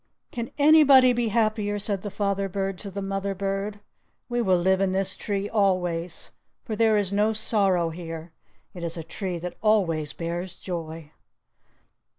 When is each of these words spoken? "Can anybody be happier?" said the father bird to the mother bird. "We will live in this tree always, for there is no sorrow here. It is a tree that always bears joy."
"Can 0.31 0.49
anybody 0.57 1.13
be 1.13 1.27
happier?" 1.27 1.77
said 1.77 2.01
the 2.01 2.09
father 2.09 2.49
bird 2.49 2.79
to 2.79 2.89
the 2.89 3.03
mother 3.03 3.35
bird. 3.35 3.81
"We 4.29 4.41
will 4.41 4.57
live 4.57 4.81
in 4.81 4.93
this 4.93 5.15
tree 5.15 5.47
always, 5.47 6.31
for 6.65 6.75
there 6.75 6.97
is 6.97 7.13
no 7.13 7.33
sorrow 7.33 7.91
here. 7.91 8.33
It 8.73 8.83
is 8.83 8.97
a 8.97 9.03
tree 9.03 9.37
that 9.37 9.57
always 9.61 10.13
bears 10.13 10.55
joy." 10.57 11.11